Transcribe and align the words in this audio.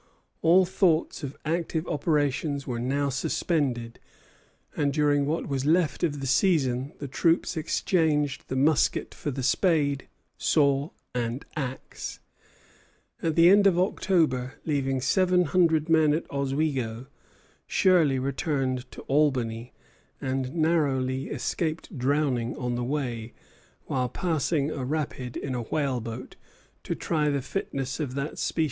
All 0.41 0.65
thoughts 0.65 1.21
of 1.21 1.37
active 1.45 1.87
operations 1.87 2.65
were 2.65 2.79
now 2.79 3.09
suspended, 3.09 3.99
and 4.75 4.91
during 4.91 5.27
what 5.27 5.47
was 5.47 5.63
left 5.63 6.03
of 6.03 6.21
the 6.21 6.25
season 6.25 6.93
the 6.97 7.07
troops 7.07 7.55
exchanged 7.55 8.45
the 8.47 8.55
musket 8.55 9.13
for 9.13 9.29
the 9.29 9.43
spade, 9.43 10.07
saw, 10.39 10.89
and 11.13 11.45
axe. 11.55 12.19
At 13.21 13.35
the 13.35 13.47
end 13.51 13.67
of 13.67 13.77
October, 13.77 14.55
leaving 14.65 15.01
seven 15.01 15.43
hundred 15.43 15.87
men 15.87 16.15
at 16.15 16.25
Oswego, 16.31 17.05
Shirley 17.67 18.17
returned 18.17 18.89
to 18.93 19.01
Albany, 19.03 19.71
and 20.19 20.55
narrowly 20.55 21.27
escaped 21.29 21.95
drowning 21.95 22.57
on 22.57 22.73
the 22.73 22.83
way, 22.83 23.33
while 23.85 24.09
passing 24.09 24.71
a 24.71 24.83
rapid 24.83 25.37
in 25.37 25.53
a 25.53 25.61
whale 25.61 25.99
boat, 26.01 26.37
to 26.85 26.95
try 26.95 27.29
the 27.29 27.43
fitness 27.43 27.99
of 27.99 28.15
that 28.15 28.21
species 28.21 28.21
of 28.21 28.23
craft 28.23 28.25
for 28.25 28.25
river 28.25 28.29
navigation. 28.29 28.59